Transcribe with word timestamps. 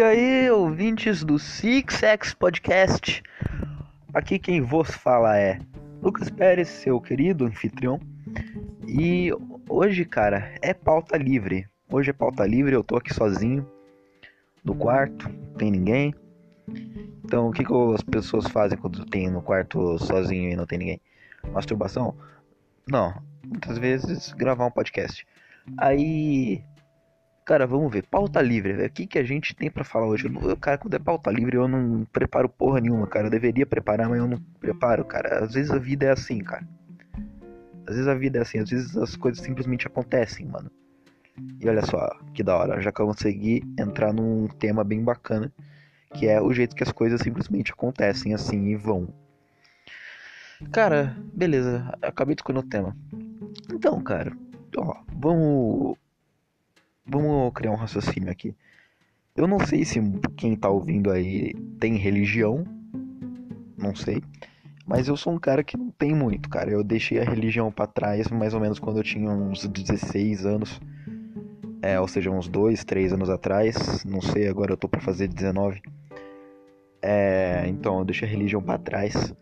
E 0.00 0.02
aí, 0.02 0.50
ouvintes 0.50 1.22
do 1.22 1.38
Six 1.38 2.02
X 2.02 2.32
Podcast. 2.32 3.22
Aqui 4.14 4.38
quem 4.38 4.62
vos 4.62 4.90
fala 4.90 5.36
é 5.36 5.58
Lucas 6.00 6.30
Pérez, 6.30 6.68
seu 6.68 6.98
querido 6.98 7.44
anfitrião. 7.44 8.00
E 8.88 9.30
hoje, 9.68 10.06
cara, 10.06 10.54
é 10.62 10.72
pauta 10.72 11.18
livre. 11.18 11.68
Hoje 11.92 12.08
é 12.08 12.12
pauta 12.14 12.46
livre, 12.46 12.74
eu 12.74 12.82
tô 12.82 12.96
aqui 12.96 13.12
sozinho 13.12 13.70
no 14.64 14.74
quarto, 14.74 15.28
não 15.28 15.54
tem 15.58 15.70
ninguém. 15.70 16.14
Então, 17.22 17.50
o 17.50 17.52
que, 17.52 17.62
que 17.62 17.72
as 17.94 18.00
pessoas 18.00 18.46
fazem 18.46 18.78
quando 18.78 19.04
tem 19.04 19.28
no 19.28 19.42
quarto 19.42 19.98
sozinho 19.98 20.50
e 20.50 20.56
não 20.56 20.64
tem 20.64 20.78
ninguém? 20.78 21.00
Masturbação? 21.52 22.16
Não, 22.88 23.22
muitas 23.46 23.76
vezes 23.76 24.32
gravar 24.32 24.64
um 24.64 24.70
podcast. 24.70 25.26
Aí 25.76 26.64
Cara, 27.44 27.66
vamos 27.66 27.92
ver. 27.92 28.04
Pauta 28.06 28.40
livre, 28.40 28.84
O 28.84 28.90
que, 28.90 29.06
que 29.06 29.18
a 29.18 29.24
gente 29.24 29.54
tem 29.54 29.70
para 29.70 29.82
falar 29.82 30.06
hoje? 30.06 30.26
Eu, 30.26 30.56
cara, 30.56 30.78
quando 30.78 30.94
é 30.94 30.98
pauta 30.98 31.30
livre, 31.30 31.56
eu 31.56 31.66
não 31.66 32.04
preparo 32.12 32.48
porra 32.48 32.80
nenhuma, 32.80 33.06
cara. 33.06 33.26
Eu 33.26 33.30
deveria 33.30 33.66
preparar, 33.66 34.08
mas 34.08 34.18
eu 34.18 34.28
não 34.28 34.38
preparo, 34.60 35.04
cara. 35.04 35.44
Às 35.44 35.54
vezes 35.54 35.70
a 35.70 35.78
vida 35.78 36.06
é 36.06 36.10
assim, 36.10 36.38
cara. 36.38 36.66
Às 37.86 37.96
vezes 37.96 38.08
a 38.08 38.14
vida 38.14 38.38
é 38.38 38.42
assim, 38.42 38.58
às 38.58 38.70
vezes 38.70 38.96
as 38.96 39.16
coisas 39.16 39.44
simplesmente 39.44 39.86
acontecem, 39.86 40.46
mano. 40.46 40.70
E 41.60 41.68
olha 41.68 41.84
só, 41.84 42.08
que 42.34 42.42
da 42.42 42.56
hora, 42.56 42.80
já 42.80 42.92
consegui 42.92 43.62
entrar 43.78 44.12
num 44.12 44.46
tema 44.46 44.84
bem 44.84 45.02
bacana, 45.02 45.50
que 46.14 46.28
é 46.28 46.40
o 46.40 46.52
jeito 46.52 46.76
que 46.76 46.82
as 46.82 46.92
coisas 46.92 47.20
simplesmente 47.20 47.72
acontecem 47.72 48.34
assim 48.34 48.66
e 48.66 48.76
vão. 48.76 49.08
Cara, 50.70 51.16
beleza, 51.34 51.92
acabei 52.02 52.34
de 52.34 52.42
escolher 52.42 52.58
o 52.58 52.62
tema. 52.62 52.94
Então, 53.72 54.00
cara, 54.02 54.32
ó, 54.76 54.98
vamos 55.12 55.96
vamos 57.10 57.52
criar 57.52 57.72
um 57.72 57.76
raciocínio 57.76 58.30
aqui. 58.30 58.54
Eu 59.36 59.46
não 59.46 59.58
sei 59.60 59.84
se 59.84 60.00
quem 60.36 60.56
tá 60.56 60.68
ouvindo 60.68 61.10
aí 61.10 61.54
tem 61.78 61.96
religião, 61.96 62.64
não 63.76 63.94
sei. 63.94 64.22
Mas 64.86 65.08
eu 65.08 65.16
sou 65.16 65.32
um 65.32 65.38
cara 65.38 65.62
que 65.62 65.76
não 65.76 65.90
tem 65.90 66.14
muito, 66.14 66.48
cara. 66.48 66.70
Eu 66.70 66.82
deixei 66.82 67.20
a 67.20 67.24
religião 67.24 67.70
para 67.70 67.86
trás 67.86 68.28
mais 68.28 68.54
ou 68.54 68.60
menos 68.60 68.78
quando 68.78 68.98
eu 68.98 69.04
tinha 69.04 69.30
uns 69.30 69.66
16 69.66 70.44
anos. 70.44 70.80
É, 71.80 71.98
ou 71.98 72.08
seja, 72.08 72.30
uns 72.30 72.48
2, 72.48 72.84
3 72.84 73.12
anos 73.12 73.30
atrás. 73.30 74.04
Não 74.04 74.20
sei, 74.20 74.48
agora 74.48 74.72
eu 74.72 74.76
tô 74.76 74.88
para 74.88 75.00
fazer 75.00 75.28
19. 75.28 75.80
É, 77.00 77.64
então 77.68 78.00
eu 78.00 78.04
deixei 78.04 78.26
a 78.26 78.30
religião 78.30 78.60
para 78.60 78.78
trás. 78.78 79.32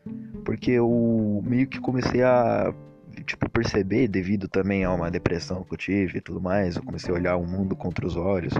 Porque 0.45 0.73
eu 0.73 1.43
meio 1.45 1.67
que 1.67 1.81
comecei 1.81 2.23
a 2.23 2.73
tipo, 3.25 3.49
perceber, 3.51 4.09
devido 4.09 4.49
também 4.49 4.85
a 4.85 4.93
uma 4.93 5.11
depressão 5.11 5.65
que 5.65 5.75
eu 5.75 5.79
tive 5.79 6.19
e 6.19 6.21
tudo 6.21 6.41
mais, 6.41 6.77
eu 6.77 6.83
comecei 6.83 7.11
a 7.11 7.17
olhar 7.17 7.37
o 7.37 7.47
mundo 7.47 7.77
contra 7.77 8.07
os 8.07 8.17
olhos. 8.17 8.53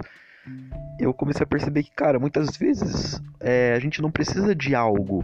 Eu 0.99 1.13
comecei 1.13 1.43
a 1.43 1.47
perceber 1.47 1.83
que, 1.83 1.91
cara, 1.91 2.19
muitas 2.19 2.57
vezes 2.57 3.21
é, 3.39 3.73
a 3.73 3.79
gente 3.79 4.01
não 4.01 4.11
precisa 4.11 4.53
de 4.55 4.75
algo 4.75 5.23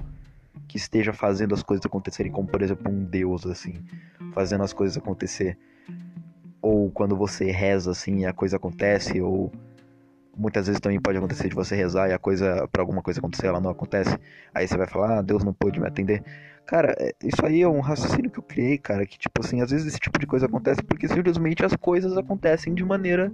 que 0.67 0.77
esteja 0.77 1.13
fazendo 1.13 1.53
as 1.53 1.63
coisas 1.63 1.85
acontecerem, 1.85 2.31
como 2.31 2.47
por 2.47 2.61
exemplo 2.61 2.91
um 2.91 3.03
Deus, 3.03 3.45
assim, 3.45 3.83
fazendo 4.33 4.63
as 4.63 4.73
coisas 4.73 4.97
acontecer. 4.97 5.57
Ou 6.61 6.89
quando 6.91 7.15
você 7.15 7.51
reza, 7.51 7.91
assim, 7.91 8.19
e 8.19 8.25
a 8.25 8.33
coisa 8.33 8.57
acontece, 8.57 9.21
ou 9.21 9.51
muitas 10.35 10.67
vezes 10.67 10.79
também 10.79 10.99
pode 10.99 11.17
acontecer 11.17 11.49
de 11.49 11.55
você 11.55 11.75
rezar 11.75 12.09
e 12.09 12.13
a 12.13 12.19
coisa, 12.19 12.67
para 12.71 12.81
alguma 12.81 13.01
coisa 13.01 13.19
acontecer, 13.19 13.47
ela 13.47 13.59
não 13.59 13.69
acontece. 13.69 14.17
Aí 14.53 14.67
você 14.67 14.77
vai 14.77 14.87
falar, 14.87 15.19
ah, 15.19 15.21
Deus 15.21 15.43
não 15.43 15.53
pôde 15.53 15.79
me 15.79 15.87
atender. 15.87 16.23
Cara, 16.65 16.95
é, 16.99 17.13
isso 17.23 17.45
aí 17.45 17.61
é 17.61 17.67
um 17.67 17.79
raciocínio 17.79 18.31
que 18.31 18.39
eu 18.39 18.43
criei, 18.43 18.77
cara, 18.77 19.05
que 19.05 19.17
tipo 19.17 19.39
assim, 19.43 19.61
às 19.61 19.69
vezes 19.71 19.87
esse 19.87 19.99
tipo 19.99 20.19
de 20.19 20.25
coisa 20.25 20.47
acontece 20.47 20.81
porque 20.83 21.07
simplesmente 21.07 21.63
as 21.63 21.75
coisas 21.75 22.17
acontecem 22.17 22.73
de 22.73 22.83
maneira 22.83 23.31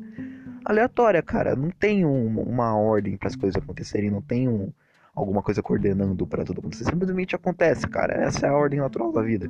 aleatória, 0.66 1.22
cara. 1.22 1.56
Não 1.56 1.70
tem 1.72 2.06
um, 2.06 2.40
uma 2.42 2.76
ordem 2.76 3.18
para 3.18 3.30
as 3.30 3.36
coisas 3.36 3.62
acontecerem, 3.62 4.12
não 4.12 4.22
tem 4.22 4.50
um, 4.50 4.72
alguma 5.16 5.42
coisa 5.42 5.62
coordenando 5.62 6.28
para 6.28 6.44
tudo 6.44 6.60
acontecer. 6.60 6.86
Simplesmente 6.86 7.36
acontece, 7.36 7.88
cara. 7.88 8.14
Essa 8.14 8.48
é 8.48 8.50
a 8.50 8.54
ordem 8.54 8.80
natural 8.80 9.12
da 9.12 9.22
vida. 9.22 9.50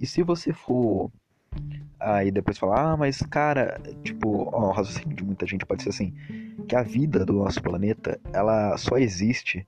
E 0.00 0.06
se 0.06 0.22
você 0.22 0.52
for 0.52 1.10
aí 2.02 2.30
depois 2.30 2.58
falar, 2.58 2.92
ah, 2.92 2.96
mas 2.96 3.18
cara, 3.18 3.80
tipo, 4.02 4.48
ó, 4.52 4.68
o 4.68 4.72
raciocínio 4.72 5.16
de 5.16 5.24
muita 5.24 5.46
gente 5.46 5.64
pode 5.64 5.82
ser 5.82 5.90
assim, 5.90 6.12
que 6.68 6.76
a 6.76 6.82
vida 6.82 7.24
do 7.24 7.34
nosso 7.34 7.62
planeta, 7.62 8.20
ela 8.32 8.76
só 8.76 8.98
existe 8.98 9.66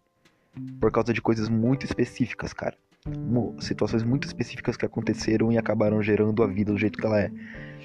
por 0.81 0.91
causa 0.91 1.13
de 1.13 1.21
coisas 1.21 1.49
muito 1.49 1.85
específicas, 1.85 2.53
cara. 2.53 2.77
Situações 3.61 4.03
muito 4.03 4.27
específicas 4.27 4.77
que 4.77 4.87
aconteceram 4.87 5.53
e 5.53 5.59
acabaram 5.59 6.03
gerando 6.03 6.43
a 6.43 6.47
vida 6.47 6.73
do 6.73 6.79
jeito 6.79 6.99
que 6.99 7.07
ela 7.07 7.21
é. 7.21 7.31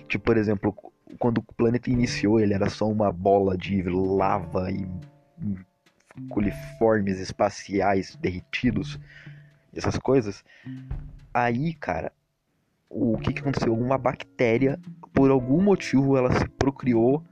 Tipo, 0.07 0.25
por 0.25 0.37
exemplo, 0.37 0.73
quando 1.17 1.39
o 1.39 1.53
planeta 1.53 1.89
iniciou, 1.89 2.39
ele 2.39 2.53
era 2.53 2.69
só 2.69 2.87
uma 2.89 3.11
bola 3.11 3.57
de 3.57 3.81
lava 3.83 4.71
e 4.71 4.87
coliformes 6.29 7.19
espaciais 7.19 8.15
derretidos, 8.15 8.99
essas 9.75 9.97
coisas. 9.97 10.43
Aí, 11.33 11.73
cara, 11.73 12.11
o 12.89 13.17
que, 13.17 13.33
que 13.33 13.41
aconteceu? 13.41 13.73
Uma 13.73 13.97
bactéria, 13.97 14.79
por 15.13 15.29
algum 15.29 15.61
motivo, 15.61 16.17
ela 16.17 16.31
se 16.31 16.47
procriou, 16.49 17.23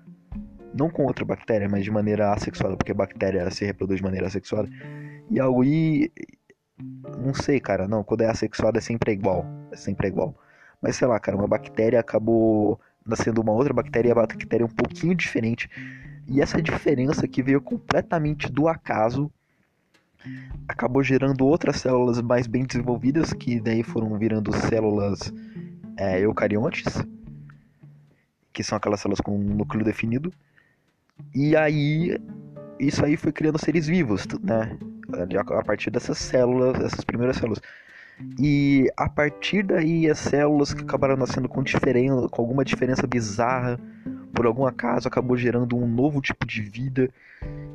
não 0.74 0.90
com 0.90 1.06
outra 1.06 1.26
bactéria, 1.26 1.68
mas 1.70 1.84
de 1.84 1.92
maneira 1.92 2.34
assexuada, 2.34 2.78
porque 2.78 2.92
a 2.92 2.96
bactéria 2.96 3.50
se 3.50 3.66
reproduz 3.66 3.98
de 3.98 4.04
maneira 4.04 4.28
assexuada 4.28 4.70
e 5.30 5.42
aí, 5.42 6.12
não 7.18 7.34
sei, 7.34 7.60
cara, 7.60 7.88
não, 7.88 8.04
quando 8.04 8.22
é 8.22 8.28
assexuado 8.28 8.78
é 8.78 8.82
sempre 8.82 9.12
igual, 9.12 9.46
é 9.72 9.76
sempre 9.76 10.08
igual. 10.08 10.38
Mas 10.82 10.96
sei 10.96 11.08
lá, 11.08 11.20
cara, 11.20 11.36
uma 11.36 11.48
bactéria 11.48 12.00
acabou 12.00 12.80
nascendo 13.06 13.42
uma 13.42 13.52
outra 13.52 13.74
bactéria 13.74 14.10
e 14.10 14.12
a 14.12 14.16
bactéria 14.16 14.64
é 14.64 14.66
um 14.66 14.70
pouquinho 14.70 15.14
diferente. 15.14 15.70
E 16.28 16.42
essa 16.42 16.62
diferença 16.62 17.28
que 17.28 17.44
veio 17.44 17.62
completamente 17.62 18.50
do 18.50 18.68
acaso 18.68 19.32
acabou 20.68 21.04
gerando 21.04 21.46
outras 21.46 21.78
células 21.78 22.22
mais 22.22 22.48
bem 22.48 22.66
desenvolvidas, 22.66 23.34
que 23.34 23.60
daí 23.60 23.84
foram 23.84 24.18
virando 24.18 24.54
células 24.54 25.34
é, 25.98 26.20
eucariontes, 26.20 26.86
que 28.54 28.64
são 28.64 28.78
aquelas 28.78 29.00
células 29.00 29.22
com 29.22 29.36
um 29.38 29.56
núcleo 29.56 29.84
definido. 29.84 30.32
E 31.34 31.56
aí, 31.56 32.18
isso 32.80 33.04
aí 33.04 33.18
foi 33.18 33.32
criando 33.32 33.58
seres 33.58 33.88
vivos, 33.88 34.28
né? 34.42 34.78
a 35.50 35.64
partir 35.64 35.90
dessas 35.90 36.18
células, 36.18 36.80
essas 36.82 37.04
primeiras 37.04 37.38
células. 37.38 37.62
E 38.40 38.92
a 38.98 39.08
partir 39.08 39.64
daí 39.64 40.10
as 40.10 40.18
células 40.18 40.74
que 40.74 40.82
acabaram 40.82 41.16
nascendo 41.16 41.48
com, 41.48 41.62
diferença, 41.62 42.28
com 42.30 42.42
alguma 42.42 42.66
diferença 42.66 43.06
bizarra, 43.06 43.80
por 44.34 44.46
algum 44.46 44.66
acaso, 44.66 45.08
acabou 45.08 45.38
gerando 45.38 45.76
um 45.76 45.88
novo 45.88 46.22
tipo 46.22 46.46
de 46.46 46.62
vida. 46.62 47.10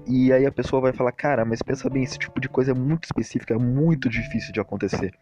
E 0.06 0.32
aí 0.32 0.46
a 0.46 0.52
pessoa 0.52 0.82
vai 0.82 0.92
falar, 0.92 1.12
cara, 1.12 1.44
mas 1.44 1.62
pensa 1.62 1.88
bem, 1.88 2.02
esse 2.02 2.18
tipo 2.18 2.40
de 2.40 2.48
coisa 2.48 2.72
é 2.72 2.74
muito 2.74 3.04
específica, 3.04 3.54
é 3.54 3.58
muito 3.58 4.08
difícil 4.08 4.52
de 4.52 4.60
acontecer. 4.60 5.14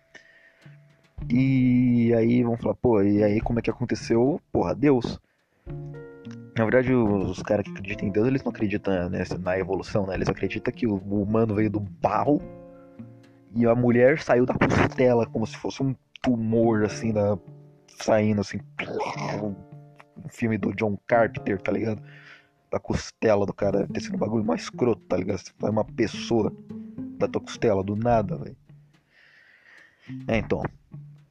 E 1.28 2.12
aí 2.14 2.42
vão 2.42 2.56
falar, 2.56 2.74
pô, 2.74 3.02
e 3.02 3.22
aí 3.22 3.40
como 3.40 3.58
é 3.58 3.62
que 3.62 3.70
aconteceu? 3.70 4.40
Porra, 4.52 4.74
Deus. 4.74 5.20
Na 6.56 6.64
verdade, 6.64 6.92
os 6.92 7.42
caras 7.42 7.64
que 7.64 7.70
acreditam 7.70 8.08
em 8.08 8.10
Deus, 8.10 8.26
eles 8.26 8.42
não 8.42 8.50
acreditam 8.50 9.08
nessa, 9.08 9.38
na 9.38 9.58
evolução, 9.58 10.06
né? 10.06 10.14
Eles 10.14 10.28
acreditam 10.28 10.72
que 10.72 10.86
o 10.86 10.96
humano 10.96 11.54
veio 11.54 11.70
do 11.70 11.80
barro 11.80 12.40
e 13.54 13.66
a 13.66 13.74
mulher 13.74 14.20
saiu 14.20 14.44
da 14.44 14.54
costela 14.54 15.26
como 15.26 15.46
se 15.46 15.56
fosse 15.56 15.82
um 15.82 15.94
tumor, 16.22 16.84
assim, 16.84 17.12
da... 17.12 17.38
saindo, 17.88 18.40
assim. 18.40 18.60
Filme 20.28 20.58
do 20.58 20.74
John 20.74 20.98
Carpenter, 21.06 21.60
tá 21.60 21.72
ligado? 21.72 22.02
Da 22.70 22.78
costela 22.78 23.44
do 23.46 23.52
cara, 23.52 23.86
ter 23.88 24.00
sido 24.00 24.16
um 24.16 24.18
bagulho 24.18 24.44
mais 24.44 24.62
escroto, 24.62 25.02
tá 25.02 25.16
ligado? 25.16 25.38
Você 25.38 25.52
uma 25.62 25.84
pessoa 25.84 26.52
da 27.18 27.26
tua 27.26 27.40
costela, 27.40 27.82
do 27.82 27.96
nada, 27.96 28.36
velho. 28.36 28.56
É, 30.28 30.38
então. 30.38 30.62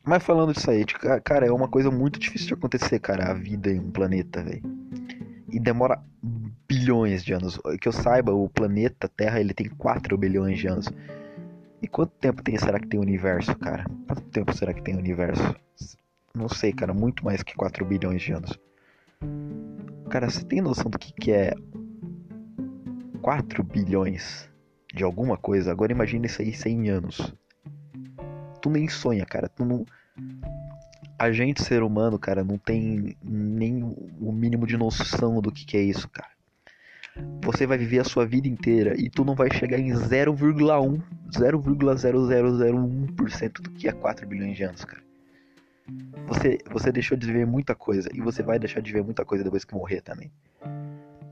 Mas 0.04 0.24
falando 0.24 0.54
disso 0.54 0.72
aí, 0.72 0.86
cara, 1.24 1.46
é 1.46 1.52
uma 1.52 1.68
coisa 1.68 1.92
muito 1.92 2.20
difícil 2.20 2.48
de 2.48 2.54
acontecer, 2.54 3.00
cara, 3.00 3.32
a 3.32 3.34
vida 3.34 3.72
em 3.72 3.80
um 3.80 3.92
planeta, 3.92 4.44
velho 4.44 4.80
e 5.52 5.60
demora 5.60 6.02
bilhões 6.68 7.24
de 7.24 7.34
anos. 7.34 7.60
Que 7.82 7.88
eu 7.88 7.92
saiba, 7.92 8.34
o 8.34 8.50
planeta 8.50 9.10
Terra 9.10 9.40
ele 9.40 9.54
tem 9.54 9.70
4 9.70 10.18
bilhões 10.18 10.60
de 10.60 10.68
anos. 10.68 10.88
E 11.82 11.88
quanto 11.88 12.12
tempo 12.18 12.44
tem, 12.44 12.58
será 12.58 12.80
que 12.80 12.88
tem 12.88 13.00
o 13.00 13.04
universo, 13.04 13.56
cara? 13.58 13.86
Quanto 14.06 14.22
tempo 14.24 14.54
será 14.54 14.74
que 14.74 14.82
tem 14.82 14.96
o 14.96 15.00
universo? 15.00 15.56
Não 16.34 16.50
sei, 16.50 16.72
cara, 16.72 16.94
muito 16.94 17.24
mais 17.24 17.42
que 17.42 17.56
4 17.56 17.86
bilhões 17.86 18.22
de 18.22 18.32
anos. 18.32 18.60
Cara, 20.10 20.30
você 20.30 20.44
tem 20.44 20.62
noção 20.62 20.90
do 20.90 20.98
que, 20.98 21.14
que 21.14 21.32
é 21.32 21.54
4 23.22 23.64
bilhões 23.64 24.50
de 24.94 25.04
alguma 25.04 25.38
coisa? 25.38 25.72
Agora 25.72 25.92
imagine 25.92 26.26
isso 26.26 26.42
aí 26.42 26.54
100 26.54 26.90
anos. 26.90 27.34
Tu 28.62 28.70
nem 28.70 28.88
sonha, 28.88 29.26
cara. 29.26 29.48
Tu 29.48 29.64
não 29.64 29.86
a 31.20 31.32
gente, 31.34 31.62
ser 31.62 31.84
humano, 31.84 32.18
cara, 32.18 32.46
não 32.46 32.58
tem 32.58 33.18
nem 33.22 33.84
o 33.84 34.32
mínimo 34.32 34.66
de 34.66 34.78
noção 34.78 35.42
do 35.42 35.52
que, 35.52 35.66
que 35.66 35.76
é 35.76 35.82
isso, 35.82 36.08
cara. 36.08 36.30
Você 37.44 37.68
vai 37.68 37.78
viver 37.78 38.00
a 38.00 38.06
sua 38.06 38.26
vida 38.26 38.48
inteira 38.48 38.96
e 38.98 39.10
tu 39.10 39.26
não 39.26 39.36
vai 39.36 39.52
chegar 39.52 39.78
em 39.78 39.92
0,1, 39.92 41.02
0,0001% 41.38 43.62
do 43.62 43.70
que 43.72 43.90
é 43.90 43.92
4 43.92 44.26
bilhões 44.26 44.56
de 44.56 44.64
anos, 44.64 44.86
cara. 44.86 45.09
Você, 46.28 46.58
você 46.72 46.92
deixou 46.92 47.18
de 47.18 47.32
ver 47.32 47.46
muita 47.46 47.74
coisa 47.74 48.10
e 48.14 48.22
você 48.22 48.44
vai 48.44 48.60
deixar 48.60 48.82
de 48.82 48.92
ver 48.92 49.04
muita 49.04 49.26
coisa 49.26 49.44
depois 49.44 49.66
que 49.66 49.74
morrer 49.74 50.02
também. 50.02 50.32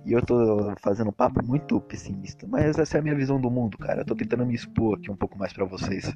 E 0.06 0.14
eu 0.14 0.22
tô 0.26 0.74
fazendo 0.82 1.10
um 1.10 1.14
papo 1.14 1.44
muito 1.46 1.82
pessimista, 1.82 2.48
mas 2.48 2.80
essa 2.80 2.98
é 2.98 3.00
a 3.00 3.04
minha 3.04 3.16
visão 3.16 3.40
do 3.40 3.52
mundo, 3.52 3.78
cara. 3.78 4.02
Eu 4.02 4.06
tô 4.06 4.16
tentando 4.16 4.46
me 4.46 4.56
expor 4.56 4.98
aqui 4.98 5.12
um 5.12 5.16
pouco 5.16 5.38
mais 5.38 5.52
para 5.52 5.66
vocês. 5.66 6.12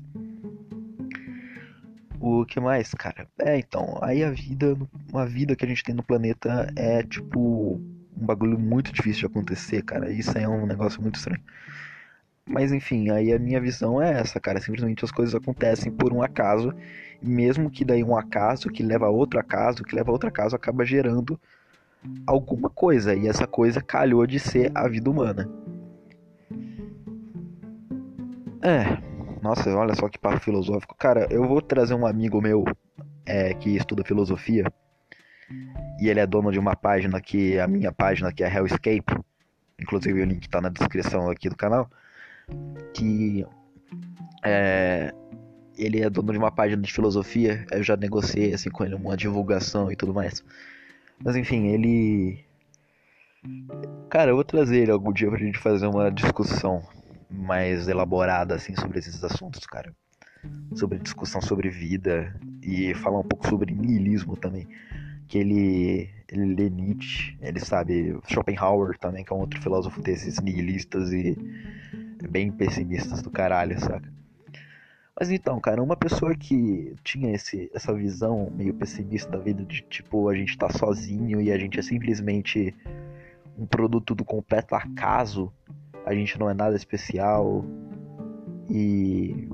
O 2.19 2.45
que 2.45 2.59
mais, 2.59 2.93
cara? 2.93 3.27
É, 3.39 3.57
então, 3.57 3.97
aí 4.01 4.23
a 4.23 4.29
vida, 4.29 4.77
uma 5.11 5.25
vida 5.25 5.55
que 5.55 5.65
a 5.65 5.67
gente 5.67 5.83
tem 5.83 5.93
no 5.93 6.03
planeta 6.03 6.71
é 6.75 7.03
tipo 7.03 7.81
um 8.15 8.25
bagulho 8.25 8.57
muito 8.57 8.93
difícil 8.93 9.21
de 9.21 9.25
acontecer, 9.25 9.81
cara. 9.83 10.11
Isso 10.11 10.37
é 10.37 10.47
um 10.47 10.65
negócio 10.65 11.01
muito 11.01 11.15
estranho. 11.15 11.41
Mas 12.47 12.71
enfim, 12.71 13.09
aí 13.09 13.31
a 13.31 13.39
minha 13.39 13.61
visão 13.61 14.01
é 14.01 14.19
essa, 14.19 14.39
cara. 14.39 14.59
Simplesmente 14.59 15.05
as 15.05 15.11
coisas 15.11 15.35
acontecem 15.35 15.91
por 15.91 16.11
um 16.11 16.21
acaso, 16.21 16.73
mesmo 17.21 17.69
que 17.69 17.85
daí 17.85 18.03
um 18.03 18.17
acaso 18.17 18.69
que 18.69 18.83
leva 18.83 19.05
a 19.05 19.09
outro 19.09 19.39
acaso, 19.39 19.83
que 19.83 19.95
leva 19.95 20.09
a 20.09 20.13
outro 20.13 20.27
acaso, 20.29 20.55
acaba 20.55 20.85
gerando 20.85 21.39
alguma 22.25 22.69
coisa. 22.69 23.15
E 23.15 23.27
essa 23.27 23.47
coisa 23.47 23.81
calhou 23.81 24.25
de 24.25 24.39
ser 24.39 24.71
a 24.73 24.87
vida 24.87 25.09
humana. 25.09 25.49
É, 28.63 29.01
nossa, 29.41 29.75
olha 29.75 29.95
só 29.95 30.07
que 30.07 30.19
papo 30.19 30.39
filosófico. 30.39 30.95
Cara, 30.95 31.27
eu 31.31 31.47
vou 31.47 31.61
trazer 31.61 31.95
um 31.95 32.05
amigo 32.05 32.39
meu 32.41 32.63
é, 33.25 33.53
que 33.55 33.75
estuda 33.75 34.03
filosofia. 34.03 34.65
E 35.99 36.09
ele 36.09 36.19
é 36.19 36.27
dono 36.27 36.51
de 36.51 36.59
uma 36.59 36.75
página 36.75 37.19
que 37.19 37.59
a 37.59 37.67
minha 37.67 37.91
página, 37.91 38.31
que 38.31 38.43
é 38.43 38.53
Hellscape. 38.53 39.19
Inclusive 39.79 40.21
o 40.21 40.25
link 40.25 40.47
tá 40.47 40.61
na 40.61 40.69
descrição 40.69 41.29
aqui 41.29 41.49
do 41.49 41.55
canal. 41.55 41.89
Que 42.93 43.45
é, 44.43 45.13
ele 45.77 46.01
é 46.01 46.09
dono 46.09 46.31
de 46.31 46.37
uma 46.37 46.51
página 46.51 46.81
de 46.81 46.91
filosofia. 46.91 47.65
Eu 47.71 47.83
já 47.83 47.95
negociei 47.95 48.53
assim 48.53 48.69
com 48.69 48.83
ele 48.83 48.95
uma 48.95 49.17
divulgação 49.17 49.91
e 49.91 49.95
tudo 49.95 50.13
mais. 50.13 50.43
Mas 51.23 51.35
enfim, 51.35 51.67
ele. 51.67 52.43
Cara, 54.09 54.31
eu 54.31 54.35
vou 54.35 54.43
trazer 54.43 54.77
ele 54.77 54.91
algum 54.91 55.11
dia 55.11 55.29
pra 55.29 55.39
gente 55.39 55.57
fazer 55.57 55.87
uma 55.87 56.11
discussão 56.11 56.83
mais 57.29 57.87
elaborada 57.87 58.55
assim 58.55 58.75
sobre 58.75 58.99
esses 58.99 59.23
assuntos, 59.23 59.65
cara. 59.65 59.93
Sobre 60.75 60.99
discussão 60.99 61.41
sobre 61.41 61.69
vida 61.69 62.35
e 62.61 62.93
falar 62.95 63.19
um 63.19 63.27
pouco 63.27 63.47
sobre 63.47 63.73
niilismo 63.73 64.35
também. 64.35 64.67
Que 65.27 65.37
ele, 65.37 66.09
ele 66.27 66.55
lê 66.55 66.69
Nietzsche, 66.69 67.37
ele 67.41 67.59
sabe 67.59 68.19
Schopenhauer 68.27 68.97
também, 68.97 69.23
que 69.23 69.31
é 69.31 69.35
um 69.35 69.39
outro 69.39 69.61
filósofo 69.61 70.01
desses 70.01 70.39
nihilistas 70.39 71.11
e 71.13 71.37
bem 72.27 72.51
pessimistas 72.51 73.21
do 73.21 73.29
caralho, 73.29 73.79
saca? 73.79 74.11
Mas 75.19 75.29
então, 75.29 75.59
cara, 75.59 75.83
uma 75.83 75.95
pessoa 75.95 76.35
que 76.35 76.95
tinha 77.03 77.33
esse, 77.33 77.69
essa 77.73 77.93
visão 77.93 78.49
meio 78.55 78.73
pessimista 78.73 79.29
da 79.29 79.37
vida 79.37 79.63
de 79.63 79.81
tipo, 79.81 80.29
a 80.29 80.35
gente 80.35 80.57
tá 80.57 80.69
sozinho 80.69 81.39
e 81.39 81.51
a 81.51 81.57
gente 81.57 81.77
é 81.77 81.81
simplesmente 81.81 82.73
um 83.57 83.65
produto 83.65 84.15
do 84.15 84.25
completo 84.25 84.73
acaso 84.73 85.53
a 86.05 86.13
gente 86.13 86.39
não 86.39 86.49
é 86.49 86.53
nada 86.53 86.75
especial 86.75 87.63
e 88.69 89.47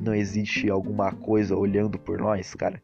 não 0.00 0.14
existe 0.14 0.68
alguma 0.70 1.12
coisa 1.12 1.56
olhando 1.56 1.98
por 1.98 2.18
nós, 2.18 2.54
cara. 2.54 2.82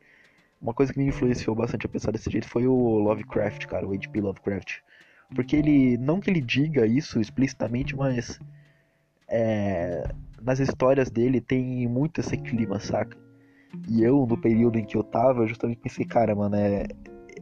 Uma 0.60 0.72
coisa 0.72 0.92
que 0.92 0.98
me 0.98 1.06
influenciou 1.06 1.56
bastante 1.56 1.86
a 1.86 1.88
pensar 1.88 2.12
desse 2.12 2.30
jeito 2.30 2.48
foi 2.48 2.66
o 2.66 2.98
Lovecraft, 2.98 3.66
cara, 3.66 3.86
o 3.86 3.92
H.P. 3.92 4.20
Lovecraft. 4.20 4.78
Porque 5.34 5.56
ele, 5.56 5.96
não 5.98 6.20
que 6.20 6.30
ele 6.30 6.40
diga 6.40 6.86
isso 6.86 7.20
explicitamente, 7.20 7.96
mas 7.96 8.38
é, 9.32 10.04
nas 10.42 10.60
histórias 10.60 11.10
dele 11.10 11.40
tem 11.40 11.88
muito 11.88 12.20
esse 12.20 12.36
clima, 12.36 12.78
saca? 12.78 13.16
E 13.88 14.02
eu, 14.02 14.26
no 14.26 14.36
período 14.36 14.78
em 14.78 14.84
que 14.84 14.94
eu 14.94 15.02
tava, 15.02 15.40
eu 15.40 15.48
justamente 15.48 15.80
pensei, 15.80 16.04
cara, 16.04 16.34
mano, 16.34 16.54
é, 16.54 16.86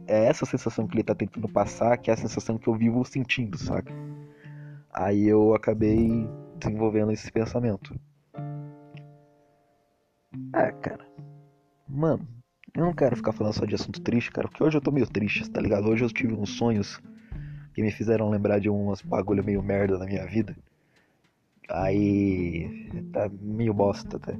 é 0.07 0.25
essa 0.25 0.45
sensação 0.45 0.87
que 0.87 0.95
ele 0.95 1.03
tá 1.03 1.13
tentando 1.13 1.49
passar 1.49 1.97
que 1.97 2.09
é 2.09 2.13
a 2.13 2.17
sensação 2.17 2.57
que 2.57 2.69
eu 2.69 2.75
vivo 2.75 3.03
sentindo, 3.03 3.57
saca? 3.57 3.91
Aí 4.93 5.27
eu 5.27 5.53
acabei 5.53 6.29
desenvolvendo 6.57 7.11
esse 7.11 7.29
pensamento. 7.29 7.93
Ah, 10.53 10.71
cara. 10.71 11.05
Mano, 11.89 12.25
eu 12.73 12.85
não 12.85 12.93
quero 12.93 13.17
ficar 13.17 13.33
falando 13.33 13.53
só 13.53 13.65
de 13.65 13.75
assunto 13.75 14.01
triste, 14.01 14.31
cara, 14.31 14.47
porque 14.47 14.63
hoje 14.63 14.77
eu 14.77 14.81
tô 14.81 14.91
meio 14.91 15.07
triste, 15.07 15.49
tá 15.49 15.59
ligado? 15.59 15.89
Hoje 15.89 16.05
eu 16.05 16.09
tive 16.09 16.33
uns 16.33 16.51
sonhos 16.51 17.01
que 17.73 17.81
me 17.81 17.91
fizeram 17.91 18.29
lembrar 18.29 18.59
de 18.59 18.69
uns 18.69 19.01
bagulho 19.01 19.43
meio 19.43 19.61
merda 19.61 19.97
na 19.97 20.05
minha 20.05 20.25
vida. 20.25 20.55
Aí. 21.69 22.89
tá 23.11 23.29
meio 23.41 23.73
bosta 23.73 24.17
até. 24.17 24.37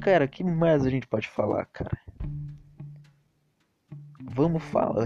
Cara, 0.00 0.28
que 0.28 0.42
mais 0.44 0.86
a 0.86 0.90
gente 0.90 1.06
pode 1.06 1.28
falar, 1.28 1.64
cara? 1.66 1.98
vamos 4.38 4.62
falar. 4.62 5.04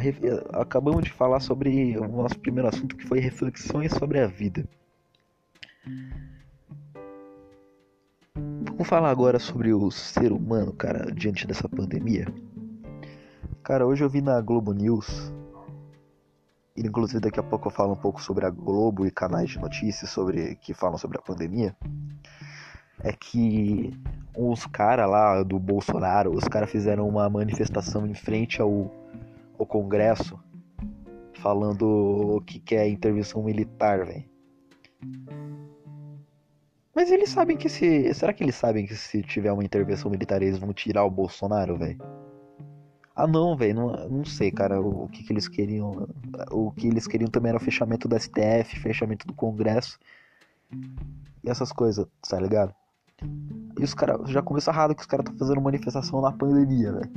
Acabamos 0.53 1.05
de 1.05 1.11
falar 1.11 1.41
sobre 1.41 1.97
o 1.97 2.07
nosso 2.07 2.39
primeiro 2.39 2.69
assunto 2.69 2.95
que 2.95 3.07
foi 3.07 3.19
reflexões 3.19 3.91
sobre 3.93 4.21
a 4.21 4.27
vida. 4.27 4.69
Vamos 8.35 8.87
falar 8.87 9.09
agora 9.09 9.39
sobre 9.39 9.73
o 9.73 9.91
ser 9.91 10.33
humano, 10.33 10.73
cara, 10.75 11.11
diante 11.11 11.47
dessa 11.47 11.67
pandemia. 11.67 12.27
Cara, 13.63 13.87
hoje 13.87 14.05
eu 14.05 14.11
vi 14.11 14.21
na 14.21 14.39
Globo 14.43 14.75
News, 14.75 15.33
inclusive 16.77 17.21
daqui 17.21 17.41
a 17.41 17.43
pouco 17.43 17.69
eu 17.69 17.73
falo 17.73 17.93
um 17.93 17.97
pouco 17.97 18.23
sobre 18.23 18.47
a 18.47 18.51
Globo 18.51 19.07
e 19.07 19.11
canais 19.11 19.51
de 19.51 19.59
notícias 19.59 20.11
sobre 20.11 20.57
que 20.57 20.75
falam 20.75 20.99
sobre 20.99 21.19
a 21.19 21.23
pandemia. 21.23 21.77
É 23.01 23.13
que 23.13 23.99
os 24.37 24.67
caras 24.67 25.11
lá 25.11 25.43
do 25.43 25.59
Bolsonaro, 25.59 26.33
os 26.33 26.45
caras 26.45 26.71
fizeram 26.71 27.09
uma 27.09 27.29
manifestação 27.29 28.07
em 28.07 28.15
frente 28.15 28.61
ao 28.61 28.91
o 29.59 29.67
Congresso 29.67 30.41
falando 31.35 32.37
o 32.37 32.41
que, 32.41 32.59
que 32.59 32.75
é 32.75 32.89
intervenção 32.89 33.43
militar, 33.43 34.05
velho. 34.05 34.25
Mas 36.95 37.11
eles 37.11 37.31
sabem 37.31 37.57
que 37.57 37.69
se. 37.69 38.13
Será 38.15 38.33
que 38.33 38.45
eles 38.45 38.55
sabem 38.55 38.87
que 38.87 38.95
se 38.95 39.23
tiver 39.23 39.51
uma 39.51 39.65
intervenção 39.65 40.11
militar 40.11 40.43
eles 40.43 40.59
vão 40.59 40.73
tirar 40.73 41.05
o 41.05 41.11
Bolsonaro, 41.11 41.77
velho? 41.77 41.99
Ah 43.15 43.27
não, 43.27 43.57
velho, 43.57 43.75
não, 43.75 44.09
não 44.09 44.25
sei, 44.25 44.51
cara, 44.51 44.81
o, 44.81 45.05
o, 45.05 45.09
que, 45.09 45.23
que 45.23 45.33
eles 45.33 45.47
queriam. 45.47 46.09
O 46.51 46.71
que 46.73 46.87
eles 46.87 47.07
queriam 47.07 47.31
também 47.31 47.51
era 47.51 47.59
o 47.59 47.61
fechamento 47.61 48.09
do 48.09 48.19
STF, 48.19 48.81
fechamento 48.81 49.27
do 49.27 49.35
Congresso. 49.35 49.99
E 51.45 51.51
essas 51.51 51.73
coisas, 51.73 52.07
tá 52.29 52.41
ligado? 52.41 52.75
E 53.79 53.85
os 53.85 53.95
caras. 53.95 54.31
Já 54.31 54.43
começou 54.43 54.73
errado 54.73 54.95
que 54.95 55.03
os 55.03 55.07
caras 55.07 55.25
estão 55.25 55.39
fazendo 55.39 55.61
manifestação 55.61 56.21
na 56.21 56.33
pandemia, 56.33 56.93
velho. 56.93 57.13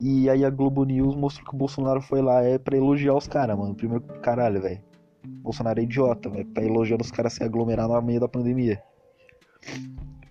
E 0.00 0.30
aí 0.30 0.44
a 0.44 0.50
Globo 0.50 0.84
News 0.84 1.16
mostrou 1.16 1.48
que 1.48 1.54
o 1.54 1.58
Bolsonaro 1.58 2.00
foi 2.00 2.22
lá 2.22 2.42
é 2.42 2.56
pra 2.58 2.76
elogiar 2.76 3.14
os 3.14 3.26
caras, 3.26 3.56
mano. 3.58 3.74
Primeiro, 3.74 4.04
caralho, 4.20 4.60
velho. 4.60 4.80
Bolsonaro 5.24 5.80
é 5.80 5.82
idiota, 5.82 6.28
velho. 6.28 6.46
Tá 6.46 6.62
elogiando 6.62 7.02
os 7.02 7.10
caras 7.10 7.32
se 7.32 7.42
aglomerar 7.42 7.88
no 7.88 8.00
meio 8.02 8.20
da 8.20 8.28
pandemia. 8.28 8.82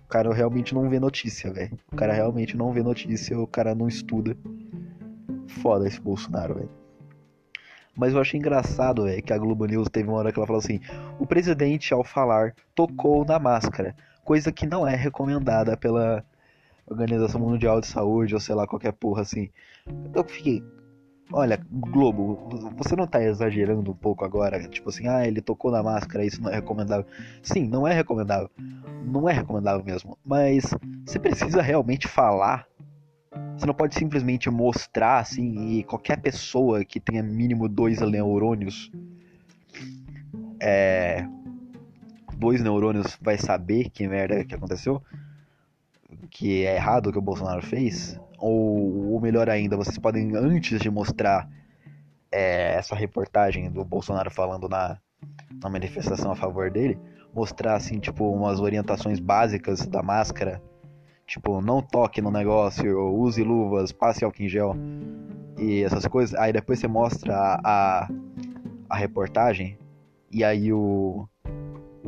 O 0.08 0.10
cara 0.10 0.32
realmente 0.32 0.74
não 0.74 0.88
vê 0.88 0.98
notícia, 0.98 1.52
velho. 1.52 1.78
O 1.92 1.96
cara 1.96 2.14
realmente 2.14 2.56
não 2.56 2.72
vê 2.72 2.82
notícia, 2.82 3.38
o 3.38 3.46
cara 3.46 3.74
não 3.74 3.86
estuda. 3.86 4.34
Foda 5.60 5.86
esse 5.86 6.00
Bolsonaro, 6.00 6.54
velho. 6.54 6.70
Mas 7.94 8.14
eu 8.14 8.20
achei 8.20 8.40
engraçado, 8.40 9.04
velho, 9.04 9.22
que 9.22 9.34
a 9.34 9.36
Globo 9.36 9.66
News 9.66 9.90
teve 9.90 10.08
uma 10.08 10.16
hora 10.16 10.32
que 10.32 10.38
ela 10.38 10.46
falou 10.46 10.60
assim: 10.60 10.80
o 11.18 11.26
presidente, 11.26 11.92
ao 11.92 12.02
falar, 12.02 12.54
tocou 12.74 13.22
na 13.22 13.38
máscara, 13.38 13.94
coisa 14.24 14.50
que 14.50 14.66
não 14.66 14.88
é 14.88 14.96
recomendada 14.96 15.76
pela 15.76 16.24
Organização 16.86 17.42
Mundial 17.42 17.78
de 17.78 17.86
Saúde, 17.86 18.32
ou 18.32 18.40
sei 18.40 18.54
lá, 18.54 18.66
qualquer 18.66 18.92
porra 18.94 19.20
assim. 19.20 19.50
Eu 20.14 20.24
fiquei. 20.24 20.64
Olha, 21.32 21.60
Globo, 21.70 22.48
você 22.76 22.96
não 22.96 23.06
tá 23.06 23.22
exagerando 23.22 23.90
um 23.90 23.94
pouco 23.94 24.24
agora? 24.24 24.66
Tipo 24.68 24.88
assim, 24.88 25.06
ah, 25.06 25.26
ele 25.26 25.42
tocou 25.42 25.70
na 25.70 25.82
máscara, 25.82 26.24
isso 26.24 26.42
não 26.42 26.50
é 26.50 26.54
recomendável. 26.54 27.06
Sim, 27.42 27.68
não 27.68 27.86
é 27.86 27.92
recomendável. 27.92 28.50
Não 29.04 29.28
é 29.28 29.32
recomendável 29.32 29.84
mesmo. 29.84 30.16
Mas 30.24 30.74
você 31.06 31.18
precisa 31.18 31.60
realmente 31.60 32.08
falar. 32.08 32.66
Você 33.56 33.66
não 33.66 33.74
pode 33.74 33.94
simplesmente 33.94 34.48
mostrar 34.48 35.18
assim 35.18 35.78
e 35.78 35.84
qualquer 35.84 36.18
pessoa 36.20 36.84
que 36.84 36.98
tenha 36.98 37.22
mínimo 37.22 37.68
dois 37.68 38.00
neurônios. 38.00 38.90
É. 40.60 41.26
Dois 42.36 42.62
neurônios 42.62 43.18
vai 43.20 43.36
saber 43.36 43.90
que 43.90 44.08
merda 44.08 44.44
que 44.44 44.54
aconteceu 44.54 45.02
que 46.30 46.64
é 46.64 46.76
errado 46.76 47.08
o 47.08 47.12
que 47.12 47.18
o 47.18 47.22
Bolsonaro 47.22 47.62
fez, 47.62 48.18
ou, 48.38 49.12
ou 49.12 49.20
melhor 49.20 49.48
ainda, 49.50 49.76
vocês 49.76 49.98
podem, 49.98 50.34
antes 50.36 50.80
de 50.80 50.90
mostrar 50.90 51.48
é, 52.30 52.74
essa 52.74 52.94
reportagem 52.94 53.70
do 53.70 53.84
Bolsonaro 53.84 54.30
falando 54.30 54.68
na, 54.68 54.98
na 55.62 55.68
manifestação 55.68 56.30
a 56.30 56.36
favor 56.36 56.70
dele, 56.70 56.98
mostrar 57.34 57.74
assim, 57.74 57.98
tipo, 57.98 58.30
umas 58.30 58.60
orientações 58.60 59.18
básicas 59.18 59.86
da 59.86 60.02
máscara, 60.02 60.62
tipo, 61.26 61.60
não 61.60 61.82
toque 61.82 62.22
no 62.22 62.30
negócio, 62.30 63.12
use 63.14 63.42
luvas, 63.42 63.92
passe 63.92 64.24
álcool 64.24 64.42
em 64.42 64.48
gel 64.48 64.76
e 65.58 65.82
essas 65.82 66.06
coisas. 66.06 66.34
Aí 66.38 66.52
depois 66.52 66.78
você 66.78 66.88
mostra 66.88 67.34
a, 67.34 67.60
a, 67.64 68.08
a 68.88 68.96
reportagem 68.96 69.78
e 70.30 70.44
aí 70.44 70.72
o 70.72 71.28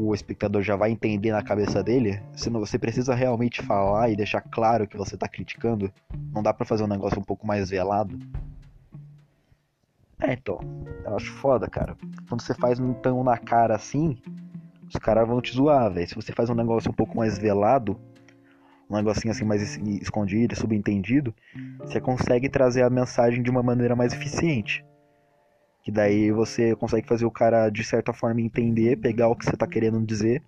o 0.03 0.15
espectador 0.15 0.63
já 0.63 0.77
vai 0.77 0.91
entender 0.91 1.31
na 1.31 1.43
cabeça 1.43 1.83
dele, 1.83 2.23
senão 2.35 2.59
você 2.59 2.79
precisa 2.79 3.15
realmente 3.15 3.61
falar 3.63 4.09
e 4.09 4.17
deixar 4.17 4.41
claro 4.41 4.89
que 4.89 4.97
você 4.97 5.15
está 5.15 5.29
criticando. 5.29 5.93
Não 6.33 6.43
dá 6.43 6.55
para 6.55 6.65
fazer 6.65 6.85
um 6.85 6.89
negócio 6.89 7.19
um 7.19 7.23
pouco 7.23 7.47
mais 7.47 7.69
velado. 7.69 8.19
É, 10.19 10.33
então. 10.33 10.59
Eu 11.05 11.17
acho 11.17 11.31
foda, 11.33 11.69
cara. 11.69 11.97
Quando 12.29 12.41
você 12.41 12.55
faz 12.55 12.81
um 12.81 12.95
tão 12.95 13.23
na 13.23 13.37
cara 13.37 13.75
assim, 13.75 14.17
os 14.89 14.97
caras 14.97 15.29
vão 15.29 15.41
te 15.41 15.53
zoar, 15.55 15.93
velho. 15.93 16.09
Se 16.09 16.15
você 16.15 16.33
faz 16.33 16.49
um 16.49 16.55
negócio 16.55 16.91
um 16.91 16.95
pouco 16.95 17.17
mais 17.17 17.39
velado, 17.39 18.01
um 18.89 18.97
negocinho 18.97 19.33
assim 19.33 19.45
mais 19.45 19.77
escondido, 19.77 20.57
subentendido, 20.57 21.35
você 21.79 22.01
consegue 22.01 22.49
trazer 22.49 22.83
a 22.83 22.91
mensagem 22.91 23.43
de 23.43 23.51
uma 23.51 23.63
maneira 23.63 23.95
mais 23.95 24.15
eficiente. 24.15 24.85
Que 25.83 25.91
daí 25.91 26.31
você 26.31 26.77
consegue 26.77 27.07
fazer 27.07 27.25
o 27.25 27.31
cara 27.31 27.71
de 27.71 27.83
certa 27.83 28.13
forma 28.13 28.41
entender, 28.41 28.99
pegar 28.99 29.29
o 29.29 29.37
que 29.37 29.45
você 29.45 29.57
tá 29.57 29.67
querendo 29.67 30.05
dizer, 30.05 30.43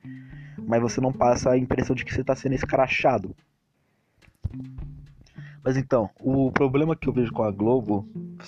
mas 0.59 0.81
você 0.81 1.01
não 1.01 1.13
passa 1.13 1.51
a 1.51 1.59
impressão 1.59 1.97
de 1.97 2.05
que 2.05 2.13
você 2.13 2.23
tá 2.23 2.37
sendo 2.37 2.55
escrachado. 2.55 3.35
Mas 5.65 5.77
então, 5.77 6.11
o 6.21 6.51
problema 6.51 6.97
que 6.97 7.09
eu 7.09 7.13
vejo 7.13 7.33
com 7.33 7.43
a 7.43 7.51
Globo, 7.51 8.07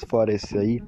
fora 0.08 0.32
esse 0.32 0.58
aí, 0.58 0.82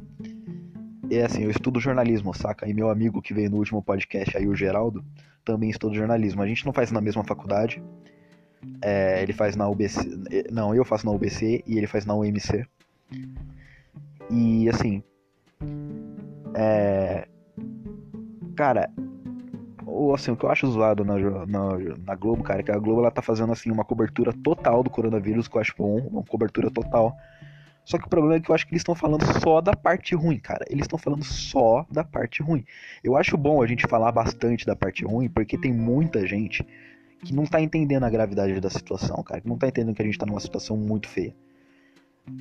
é 1.11 1.25
assim, 1.25 1.45
eu 1.45 1.51
estudo 1.51 1.81
jornalismo, 1.81 2.35
saca? 2.35 2.69
E 2.69 2.75
meu 2.75 2.91
amigo 2.91 3.23
que 3.23 3.33
veio 3.33 3.51
no 3.51 3.59
último 3.59 3.83
podcast 3.83 4.37
aí, 4.37 4.49
o 4.49 4.55
Geraldo, 4.55 5.05
também 5.45 5.71
estuda 5.71 5.95
jornalismo. 5.95 6.43
A 6.43 6.47
gente 6.47 6.67
não 6.67 6.73
faz 6.73 6.91
na 6.91 7.01
mesma 7.01 7.23
faculdade. 7.23 7.83
É, 8.83 9.23
ele 9.23 9.33
faz 9.33 9.55
na 9.55 9.69
UBC. 9.69 10.01
Não, 10.51 10.75
eu 10.75 10.85
faço 10.85 11.07
na 11.07 11.13
UBC 11.13 11.63
e 11.67 11.79
ele 11.79 11.87
faz 11.87 12.05
na 12.05 12.15
UMC. 12.15 12.67
E 14.31 14.69
assim. 14.69 15.03
É. 16.55 17.29
Cara, 18.57 18.91
o, 19.87 20.15
assim, 20.15 20.31
o 20.31 20.37
que 20.37 20.45
eu 20.45 20.51
acho 20.51 20.67
zoado 20.67 21.05
na, 21.05 21.19
na, 21.19 21.79
na, 22.05 22.15
Globo, 22.15 22.43
cara, 22.43 22.61
é 22.61 22.63
que 22.63 22.73
a 22.73 22.79
Globo 22.79 23.01
ela 23.01 23.11
tá 23.11 23.23
fazendo 23.23 23.53
assim 23.53 23.71
uma 23.71 23.85
cobertura 23.85 24.33
total 24.33 24.83
do 24.83 24.91
coronavírus, 24.91 25.49
que 25.49 25.57
eu 25.57 25.61
acho 25.61 25.75
bom, 25.77 25.99
uma 25.99 26.23
cobertura 26.23 26.71
total. 26.71 27.17
Só 27.85 27.99
que 27.99 28.07
o 28.07 28.09
problema 28.09 28.37
é 28.37 28.41
que 28.41 28.51
eu 28.51 28.55
acho 28.55 28.67
que 28.67 28.73
eles 28.73 28.81
estão 28.81 28.97
falando 28.97 29.25
só 29.41 29.61
da 29.61 29.77
parte 29.77 30.15
ruim, 30.17 30.41
cara. 30.41 30.65
Eles 30.69 30.83
estão 30.83 30.99
falando 30.99 31.23
só 31.23 31.87
da 31.89 32.03
parte 32.03 32.43
ruim. 32.43 32.65
Eu 33.03 33.17
acho 33.17 33.37
bom 33.37 33.63
a 33.63 33.67
gente 33.67 33.87
falar 33.87 34.11
bastante 34.11 34.67
da 34.67 34.75
parte 34.75 35.05
ruim, 35.05 35.29
porque 35.29 35.57
tem 35.57 35.73
muita 35.73 36.27
gente 36.27 36.67
que 37.25 37.33
não 37.33 37.47
tá 37.47 37.61
entendendo 37.61 38.03
a 38.03 38.11
gravidade 38.11 38.61
da 38.61 38.69
situação, 38.69 39.23
cara. 39.23 39.41
Que 39.41 39.49
não 39.49 39.57
tá 39.57 39.69
entendendo 39.69 39.95
que 39.95 40.03
a 40.03 40.05
gente 40.05 40.19
tá 40.19 40.27
numa 40.27 40.41
situação 40.41 40.77
muito 40.77 41.09
feia. 41.09 41.33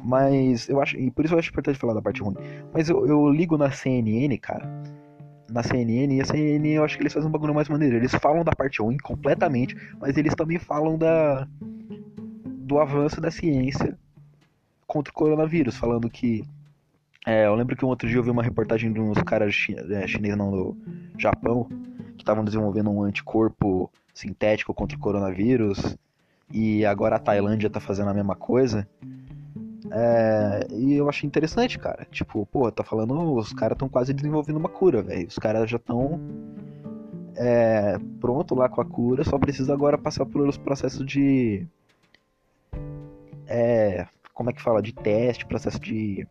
Mas 0.04 0.68
eu 0.70 0.82
acho. 0.82 0.98
E 0.98 1.12
por 1.12 1.26
isso 1.26 1.34
eu 1.34 1.40
acho 1.40 1.50
importante 1.50 1.78
falar 1.78 1.94
da 1.94 2.02
parte 2.02 2.22
ruim. 2.22 2.36
Mas 2.74 2.90
eu, 2.90 3.06
eu 3.08 3.30
ligo 3.30 3.58
na 3.58 3.72
CNN, 3.72 4.38
cara 4.38 4.68
na 5.50 5.62
CNN, 5.62 6.16
e 6.16 6.22
a 6.22 6.26
CNN 6.26 6.74
eu 6.74 6.84
acho 6.84 6.98
que 6.98 7.04
eles 7.04 7.14
fazem 7.14 7.30
um 7.30 7.32
bagulho 7.32 7.54
mais 7.54 7.70
maneiro. 7.70 7.96
Eles 7.96 8.12
falam 8.16 8.44
da 8.44 8.52
parte 8.52 8.82
ruim 8.82 8.98
completamente, 8.98 9.76
mas 10.00 10.18
eles 10.18 10.34
também 10.36 10.60
falam 10.60 10.98
da 10.98 11.48
do 12.46 12.80
avanço 12.80 13.22
da 13.22 13.30
ciência 13.30 13.98
contra 14.88 15.12
o 15.12 15.14
coronavírus, 15.14 15.78
falando 15.78 16.10
que 16.10 16.44
é, 17.26 17.46
eu 17.46 17.56
lembro 17.56 17.76
que 17.76 17.86
um 17.86 17.88
outro 17.88 18.08
dia 18.08 18.18
eu 18.18 18.24
vi 18.24 18.30
uma 18.30 18.44
reportagem 18.44 18.92
de 18.92 19.00
uns 19.00 19.18
caras 19.24 19.54
chineses, 19.54 19.92
é, 19.92 20.08
chinês 20.08 20.36
não, 20.38 20.52
do 20.52 20.78
Japão, 21.18 21.68
que 22.16 22.24
estavam 22.24 22.44
desenvolvendo 22.44 22.90
um 22.90 23.04
anticorpo 23.04 23.92
sintético 24.14 24.74
contra 24.74 24.98
o 24.98 25.00
coronavírus, 25.00 25.98
e 26.52 26.86
agora 26.86 27.16
a 27.16 27.20
Tailândia 27.20 27.68
está 27.68 27.80
fazendo 27.80 28.10
a 28.10 28.14
mesma 28.14 28.36
coisa. 28.36 28.88
É, 29.92 30.68
e 30.72 30.94
eu 30.94 31.08
achei 31.10 31.28
interessante, 31.28 31.78
cara. 31.78 32.06
Tipo, 32.12 32.46
pô, 32.46 32.72
tá 32.72 32.84
falando, 32.84 33.36
os 33.36 33.54
caras 33.54 33.76
estão 33.76 33.90
quase 33.90 34.14
desenvolvendo 34.14 34.58
uma 34.58 34.70
cura, 34.70 35.02
velho. 35.02 35.28
Os 35.28 35.38
caras 35.38 35.70
já 35.70 35.78
estão 35.78 36.20
é, 37.36 37.98
pronto 38.20 38.56
lá 38.56 38.70
com 38.70 38.82
a 38.82 38.86
cura, 38.86 39.24
só 39.24 39.38
precisa 39.38 39.74
agora 39.74 39.98
passar 39.98 40.26
por 40.26 40.48
os 40.48 40.58
processos 40.58 41.06
de. 41.06 41.68
É, 43.48 44.08
como 44.34 44.50
é 44.50 44.54
que 44.54 44.62
fala? 44.62 44.82
De 44.82 44.94
teste, 44.94 45.46
processo 45.46 45.80
de. 45.80 46.28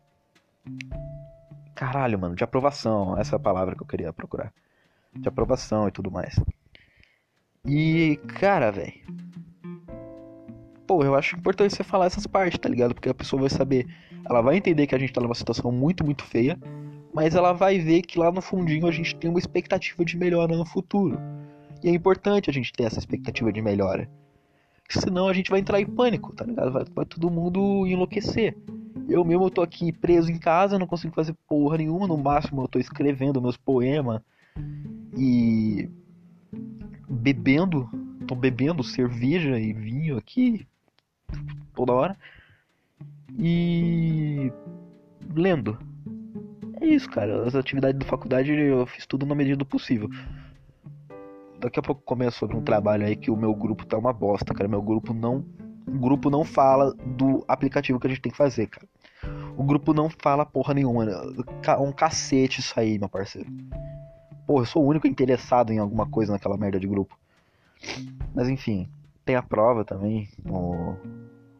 Caralho, 1.73 2.19
mano, 2.19 2.35
de 2.35 2.43
aprovação. 2.43 3.17
Essa 3.17 3.35
é 3.35 3.37
a 3.37 3.39
palavra 3.39 3.75
que 3.75 3.83
eu 3.83 3.87
queria 3.87 4.13
procurar. 4.13 4.53
De 5.13 5.27
aprovação 5.27 5.87
e 5.87 5.91
tudo 5.91 6.11
mais. 6.11 6.39
E, 7.65 8.19
cara, 8.39 8.71
velho 8.71 9.24
pô, 10.85 11.03
eu 11.03 11.15
acho 11.15 11.35
importante 11.35 11.75
você 11.75 11.83
falar 11.83 12.05
essas 12.05 12.27
partes, 12.27 12.59
tá 12.59 12.69
ligado? 12.69 12.93
Porque 12.93 13.09
a 13.09 13.13
pessoa 13.13 13.41
vai 13.41 13.49
saber, 13.49 13.87
ela 14.27 14.41
vai 14.41 14.57
entender 14.57 14.87
que 14.87 14.95
a 14.95 14.99
gente 14.99 15.13
tá 15.13 15.21
numa 15.21 15.35
situação 15.35 15.71
muito, 15.71 16.03
muito 16.03 16.23
feia, 16.23 16.57
mas 17.13 17.35
ela 17.35 17.53
vai 17.53 17.79
ver 17.79 18.01
que 18.01 18.19
lá 18.19 18.31
no 18.31 18.41
fundinho 18.41 18.87
a 18.87 18.91
gente 18.91 19.15
tem 19.15 19.29
uma 19.29 19.39
expectativa 19.39 20.03
de 20.03 20.17
melhora 20.17 20.55
no 20.55 20.65
futuro. 20.65 21.19
E 21.83 21.89
é 21.89 21.91
importante 21.91 22.49
a 22.49 22.53
gente 22.53 22.73
ter 22.73 22.83
essa 22.83 22.99
expectativa 22.99 23.51
de 23.51 23.61
melhora. 23.61 24.09
Senão 24.89 25.27
a 25.27 25.33
gente 25.33 25.49
vai 25.49 25.59
entrar 25.59 25.81
em 25.81 25.85
pânico, 25.85 26.33
tá 26.33 26.45
ligado? 26.45 26.71
Vai, 26.71 26.85
vai 26.93 27.05
todo 27.05 27.29
mundo 27.29 27.87
enlouquecer. 27.87 28.55
Eu 29.07 29.23
mesmo 29.23 29.49
tô 29.49 29.61
aqui 29.61 29.91
preso 29.91 30.31
em 30.31 30.37
casa, 30.37 30.79
não 30.79 30.87
consigo 30.87 31.13
fazer 31.13 31.35
porra 31.47 31.77
nenhuma. 31.77 32.07
No 32.07 32.17
máximo 32.17 32.63
eu 32.63 32.67
tô 32.67 32.79
escrevendo 32.79 33.41
meus 33.41 33.57
poemas 33.57 34.21
e 35.17 35.89
bebendo. 37.09 37.89
Tô 38.27 38.35
bebendo 38.35 38.83
cerveja 38.83 39.59
e 39.59 39.71
vinho 39.71 40.17
aqui, 40.17 40.65
toda 41.75 41.93
hora. 41.93 42.17
E 43.37 44.51
lendo. 45.33 45.77
É 46.81 46.85
isso, 46.85 47.09
cara. 47.09 47.45
As 47.45 47.55
atividades 47.55 47.99
da 47.99 48.05
faculdade 48.05 48.51
eu 48.51 48.85
fiz 48.85 49.05
tudo 49.05 49.25
na 49.25 49.35
medida 49.35 49.57
do 49.57 49.65
possível. 49.65 50.09
Daqui 51.59 51.79
a 51.79 51.83
pouco 51.83 52.01
começo 52.03 52.39
sobre 52.39 52.55
um 52.55 52.61
trabalho 52.61 53.05
aí 53.05 53.15
que 53.15 53.31
o 53.31 53.37
meu 53.37 53.53
grupo 53.53 53.85
tá 53.85 53.97
uma 53.97 54.13
bosta, 54.13 54.53
cara. 54.53 54.67
Meu 54.67 54.81
grupo 54.81 55.13
não. 55.13 55.45
O 55.87 55.99
grupo 55.99 56.29
não 56.29 56.43
fala 56.43 56.93
do 56.93 57.43
aplicativo 57.47 57.99
que 57.99 58.07
a 58.07 58.09
gente 58.09 58.21
tem 58.21 58.31
que 58.31 58.37
fazer, 58.37 58.67
cara. 58.67 58.87
O 59.57 59.63
grupo 59.63 59.93
não 59.93 60.09
fala 60.09 60.45
porra 60.45 60.73
nenhuma. 60.73 61.05
Um 61.79 61.91
cacete 61.91 62.59
isso 62.59 62.77
aí, 62.79 62.97
meu 62.99 63.09
parceiro. 63.09 63.49
Porra, 64.45 64.61
eu 64.61 64.65
sou 64.65 64.83
o 64.83 64.87
único 64.87 65.07
interessado 65.07 65.71
em 65.71 65.79
alguma 65.79 66.05
coisa 66.07 66.33
naquela 66.33 66.57
merda 66.57 66.79
de 66.79 66.87
grupo. 66.87 67.17
Mas 68.33 68.49
enfim, 68.49 68.89
tem 69.23 69.35
a 69.35 69.41
prova 69.41 69.83
também 69.85 70.29
no, 70.43 70.97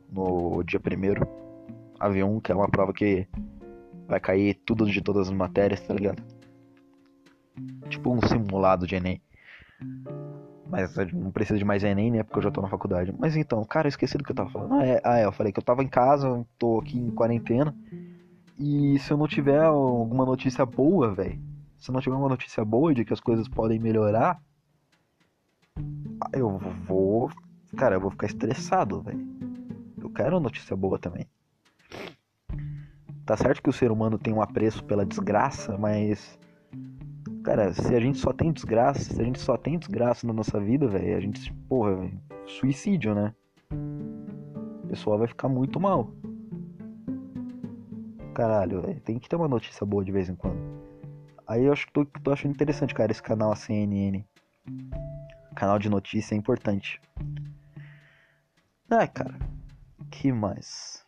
no 0.10 0.64
dia 0.64 0.80
primeiro. 0.80 1.28
A1, 2.00 2.42
que 2.42 2.52
é 2.52 2.56
uma 2.56 2.70
prova 2.70 2.94
que 2.94 3.28
vai 4.08 4.20
cair 4.20 4.56
tudo 4.66 4.86
de 4.86 5.02
todas 5.02 5.28
as 5.28 5.34
matérias, 5.34 5.82
tá 5.82 5.94
ligado? 5.94 6.22
Tipo 7.90 8.14
um 8.14 8.22
simulado 8.22 8.86
de 8.86 8.96
Enem. 8.96 9.22
Mas 10.68 10.96
não 11.14 11.32
precisa 11.32 11.58
de 11.58 11.66
mais 11.66 11.84
Enem, 11.84 12.12
né? 12.12 12.24
Porque 12.24 12.40
eu 12.40 12.44
já 12.44 12.52
tô 12.52 12.62
na 12.62 12.68
faculdade. 12.68 13.14
Mas 13.18 13.36
então, 13.36 13.64
cara, 13.64 13.88
eu 13.88 13.90
esqueci 13.90 14.18
do 14.18 14.24
que 14.24 14.32
eu 14.32 14.36
tava 14.36 14.50
falando. 14.50 14.74
Ah, 14.74 14.86
é, 14.86 15.02
ah, 15.04 15.20
é 15.20 15.26
eu 15.26 15.32
falei 15.32 15.54
que 15.54 15.60
eu 15.60 15.64
tava 15.64 15.84
em 15.84 15.88
casa, 15.88 16.46
tô 16.60 16.80
aqui 16.80 16.98
em 16.98 17.12
quarentena. 17.12 17.74
E 18.60 18.98
se 19.00 19.12
eu 19.12 19.18
não 19.18 19.28
tiver 19.28 19.64
alguma 19.64 20.26
notícia 20.26 20.66
boa, 20.66 21.14
velho. 21.14 21.40
Se 21.78 21.90
eu 21.90 21.94
não 21.94 22.02
tiver 22.02 22.16
uma 22.16 22.30
notícia 22.30 22.64
boa 22.66 22.94
de 22.94 23.06
que 23.06 23.14
as 23.14 23.20
coisas 23.20 23.48
podem 23.48 23.80
melhorar, 23.80 24.42
eu 26.34 26.58
vou 26.88 27.30
cara, 27.76 27.96
eu 27.96 28.02
vou 28.02 28.12
ficar 28.12 28.28
estressado, 28.28 29.02
velho. 29.02 29.45
Quero 30.15 30.39
notícia 30.39 30.75
boa 30.75 30.98
também. 30.98 31.27
Tá 33.25 33.36
certo 33.36 33.62
que 33.62 33.69
o 33.69 33.74
ser 33.74 33.91
humano 33.91 34.17
tem 34.17 34.34
um 34.34 34.41
apreço 34.41 34.84
pela 34.84 35.05
desgraça, 35.05 35.77
mas. 35.77 36.39
Cara, 37.43 37.74
se 37.74 37.93
a 37.93 38.00
gente 38.00 38.17
só 38.17 38.31
tem 38.31 38.51
desgraça, 38.51 39.13
se 39.13 39.22
a 39.22 39.24
gente 39.24 39.39
só 39.39 39.57
tem 39.57 39.77
desgraça 39.77 40.25
na 40.25 40.34
nossa 40.34 40.60
vida, 40.60 40.88
velho, 40.88 41.17
a 41.17 41.19
gente, 41.19 41.51
porra, 41.67 41.95
véio, 41.95 42.19
suicídio, 42.45 43.13
né? 43.13 43.34
O 44.84 44.88
pessoal 44.88 45.17
vai 45.17 45.27
ficar 45.27 45.50
muito 45.50 45.79
mal. 45.79 46.12
Caralho, 48.34 48.81
velho, 48.81 49.00
tem 49.01 49.19
que 49.19 49.27
ter 49.27 49.36
uma 49.36 49.48
notícia 49.48 49.86
boa 49.86 50.03
de 50.03 50.12
vez 50.12 50.29
em 50.29 50.36
quando. 50.36 50.60
Aí 51.48 51.65
eu 51.65 51.74
acho 51.74 51.88
que 51.88 51.93
tô, 51.93 52.05
tô 52.05 52.31
achando 52.31 52.51
interessante, 52.51 52.93
cara, 52.93 53.12
esse 53.12 53.22
canal 53.22 53.55
CNN. 53.55 54.24
Canal 55.55 55.79
de 55.79 55.89
notícia 55.89 56.36
é 56.36 56.38
importante. 56.38 57.01
Ah, 58.89 59.07
cara. 59.07 59.55
Que 60.12 60.32
mais? 60.32 61.04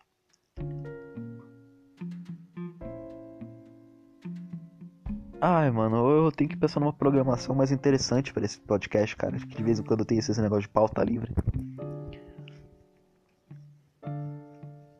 Ai, 5.39 5.69
mano, 5.69 5.97
eu 6.09 6.31
tenho 6.31 6.49
que 6.49 6.57
pensar 6.57 6.79
numa 6.79 6.91
programação 6.91 7.53
mais 7.53 7.71
interessante 7.71 8.33
para 8.33 8.43
esse 8.43 8.59
podcast, 8.59 9.15
cara. 9.15 9.37
Que 9.37 9.55
de 9.55 9.63
vez 9.63 9.79
em 9.79 9.83
quando 9.83 10.03
tem 10.03 10.17
esse 10.17 10.41
negócio 10.41 10.63
de 10.63 10.69
pauta 10.69 11.03
livre. 11.03 11.31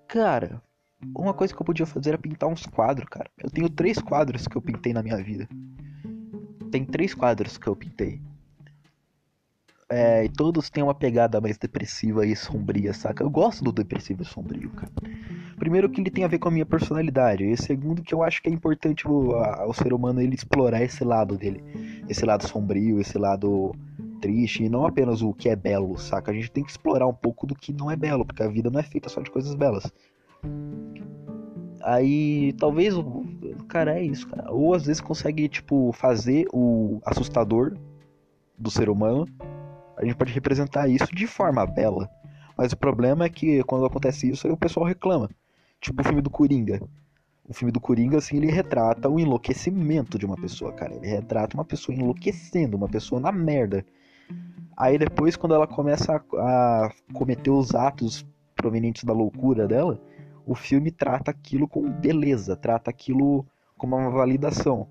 Cara, 0.07 0.61
uma 1.15 1.33
coisa 1.33 1.53
que 1.53 1.61
eu 1.61 1.65
podia 1.65 1.85
fazer 1.85 2.09
era 2.09 2.17
pintar 2.17 2.49
uns 2.49 2.65
quadros, 2.65 3.09
cara. 3.09 3.29
Eu 3.37 3.49
tenho 3.49 3.69
três 3.69 3.97
quadros 3.97 4.47
que 4.47 4.55
eu 4.55 4.61
pintei 4.61 4.93
na 4.93 5.01
minha 5.01 5.17
vida. 5.17 5.47
Tem 6.71 6.85
três 6.85 7.13
quadros 7.13 7.57
que 7.57 7.67
eu 7.67 7.75
pintei. 7.75 8.21
É, 9.89 10.25
e 10.25 10.29
todos 10.29 10.69
têm 10.69 10.83
uma 10.83 10.93
pegada 10.93 11.39
mais 11.39 11.57
depressiva 11.57 12.25
e 12.25 12.35
sombria, 12.35 12.93
saca? 12.93 13.23
Eu 13.23 13.29
gosto 13.29 13.63
do 13.63 13.71
depressivo 13.71 14.21
e 14.21 14.25
sombrio, 14.25 14.69
cara. 14.71 14.91
Primeiro 15.57 15.89
que 15.89 16.01
ele 16.01 16.11
tem 16.11 16.25
a 16.25 16.27
ver 16.27 16.39
com 16.39 16.49
a 16.49 16.51
minha 16.51 16.65
personalidade. 16.65 17.45
E 17.45 17.55
segundo 17.55 18.03
que 18.03 18.13
eu 18.13 18.21
acho 18.21 18.41
que 18.41 18.49
é 18.49 18.51
importante 18.51 19.07
o, 19.07 19.33
a, 19.35 19.65
o 19.65 19.73
ser 19.73 19.93
humano 19.93 20.21
ele 20.21 20.35
explorar 20.35 20.83
esse 20.83 21.03
lado 21.05 21.37
dele. 21.37 21.63
Esse 22.09 22.25
lado 22.25 22.45
sombrio, 22.45 22.99
esse 22.99 23.17
lado 23.17 23.73
triste. 24.19 24.63
E 24.63 24.69
não 24.69 24.85
apenas 24.85 25.21
o 25.21 25.33
que 25.33 25.47
é 25.47 25.55
belo, 25.55 25.97
saca? 25.97 26.31
A 26.31 26.33
gente 26.33 26.51
tem 26.51 26.65
que 26.65 26.71
explorar 26.71 27.07
um 27.07 27.13
pouco 27.13 27.47
do 27.47 27.55
que 27.55 27.71
não 27.71 27.89
é 27.89 27.95
belo. 27.95 28.25
Porque 28.25 28.43
a 28.43 28.49
vida 28.49 28.69
não 28.69 28.81
é 28.81 28.83
feita 28.83 29.07
só 29.07 29.21
de 29.21 29.31
coisas 29.31 29.55
belas. 29.55 29.89
Aí, 31.81 32.51
talvez, 32.59 32.93
cara, 33.69 33.97
é 33.97 34.03
isso, 34.03 34.27
cara. 34.27 34.51
Ou 34.51 34.73
às 34.73 34.85
vezes 34.85 34.99
consegue, 34.99 35.47
tipo, 35.47 35.93
fazer 35.93 36.45
o 36.51 36.99
assustador 37.05 37.77
do 38.57 38.69
ser 38.69 38.89
humano. 38.89 39.25
A 39.97 40.05
gente 40.05 40.15
pode 40.15 40.31
representar 40.31 40.87
isso 40.87 41.13
de 41.13 41.27
forma 41.27 41.65
bela. 41.65 42.09
Mas 42.57 42.71
o 42.71 42.77
problema 42.77 43.25
é 43.25 43.29
que 43.29 43.63
quando 43.63 43.85
acontece 43.85 44.29
isso, 44.29 44.47
o 44.47 44.57
pessoal 44.57 44.85
reclama. 44.85 45.29
Tipo 45.81 46.01
o 46.01 46.05
filme 46.05 46.21
do 46.21 46.29
Coringa. 46.29 46.81
O 47.47 47.53
filme 47.53 47.71
do 47.71 47.79
Coringa, 47.79 48.17
assim, 48.17 48.37
ele 48.37 48.51
retrata 48.51 49.09
o 49.09 49.19
enlouquecimento 49.19 50.17
de 50.17 50.25
uma 50.25 50.35
pessoa, 50.35 50.73
cara. 50.73 50.95
Ele 50.95 51.07
retrata 51.07 51.55
uma 51.55 51.63
pessoa 51.63 51.95
enlouquecendo, 51.95 52.75
uma 52.75 52.89
pessoa 52.89 53.21
na 53.21 53.31
merda. 53.31 53.85
Aí 54.75 54.97
depois, 54.97 55.35
quando 55.35 55.55
ela 55.55 55.65
começa 55.65 56.13
a, 56.13 56.85
a 56.85 56.91
cometer 57.13 57.49
os 57.49 57.73
atos 57.73 58.25
provenientes 58.55 59.03
da 59.03 59.13
loucura 59.13 59.67
dela, 59.67 59.99
o 60.45 60.55
filme 60.55 60.91
trata 60.91 61.31
aquilo 61.31 61.67
com 61.67 61.89
beleza, 61.89 62.55
trata 62.55 62.89
aquilo 62.89 63.45
como 63.77 63.95
uma 63.95 64.09
validação. 64.09 64.87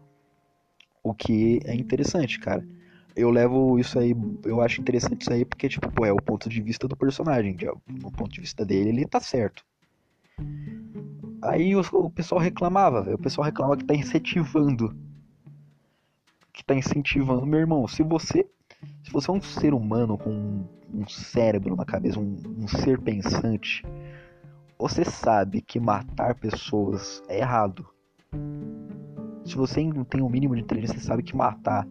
O 1.03 1.15
que 1.15 1.61
é 1.65 1.75
interessante, 1.75 2.41
cara. 2.41 2.67
Eu 3.17 3.31
levo 3.31 3.79
isso 3.79 3.99
aí, 3.99 4.15
eu 4.45 4.61
acho 4.61 4.79
interessante 4.79 5.23
isso 5.23 5.33
aí 5.33 5.43
porque, 5.43 5.71
tipo, 5.71 5.91
pô, 5.91 6.05
é 6.05 6.13
o 6.13 6.21
ponto 6.21 6.51
de 6.51 6.61
vista 6.61 6.87
do 6.87 6.95
personagem. 6.95 7.57
No 7.89 8.13
ponto 8.13 8.31
de 8.31 8.43
vista 8.43 8.63
dele, 8.63 8.91
ele 8.91 9.07
tá 9.07 9.19
certo. 9.19 9.65
Aí 11.41 11.75
o, 11.75 11.81
o 11.81 12.11
pessoal 12.11 12.39
reclamava, 12.39 13.03
véio, 13.03 13.17
o 13.17 13.19
pessoal 13.19 13.47
reclama 13.47 13.75
que 13.75 13.87
tá 13.87 13.95
incentivando. 13.95 14.95
Que 16.53 16.63
tá 16.63 16.75
incentivando. 16.75 17.47
Meu 17.47 17.61
irmão, 17.61 17.89
se 17.89 18.03
você. 18.03 18.47
Se 19.03 19.11
você 19.11 19.31
é 19.31 19.33
um 19.33 19.41
ser 19.41 19.73
humano 19.73 20.19
com 20.19 20.31
um, 20.31 20.69
um 20.93 21.09
cérebro 21.09 21.75
na 21.75 21.87
cabeça, 21.87 22.21
um, 22.21 22.37
um 22.59 22.69
ser 22.69 23.01
pensante, 23.01 23.83
você 24.79 25.07
sabe 25.07 25.63
que 25.63 25.81
matar 25.81 26.35
pessoas 26.35 27.23
é 27.29 27.39
errado. 27.39 27.89
Se 29.47 29.57
você 29.57 29.83
não 29.83 30.05
tem 30.05 30.21
o 30.21 30.27
um 30.27 30.29
mínimo 30.29 30.55
de 30.55 30.61
inteligência, 30.61 30.99
você 30.99 31.07
sabe 31.07 31.23
que 31.23 31.35
matar 31.35 31.87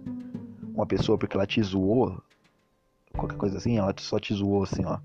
uma 0.75 0.85
pessoa 0.85 1.17
porque 1.17 1.35
ela 1.35 1.47
te 1.47 1.61
zoou, 1.63 2.21
qualquer 3.13 3.37
coisa 3.37 3.57
assim, 3.57 3.77
ela 3.77 3.93
só 3.97 4.19
te 4.19 4.33
zoou 4.33 4.63
assim, 4.63 4.83
ó. 4.85 4.99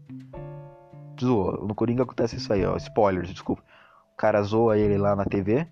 Te 1.17 1.25
zoou. 1.25 1.67
No 1.67 1.75
Coringa 1.75 2.03
acontece 2.03 2.37
isso 2.37 2.53
aí, 2.53 2.65
ó. 2.65 2.77
Spoilers, 2.77 3.31
desculpa. 3.31 3.63
O 4.13 4.17
cara 4.17 4.43
zoa 4.43 4.77
ele 4.77 4.99
lá 4.99 5.15
na 5.15 5.25
TV, 5.25 5.67